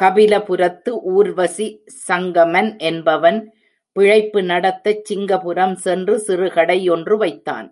[0.00, 1.66] கபிலபுரத்து ஊர்வாசி
[2.06, 3.38] சங்கமன் என்பவன்
[3.96, 7.68] பிழைப்பு நடத்தச் சிங்கபுரம் சென்று சிறுகடை ஒன்று வைத்தான்.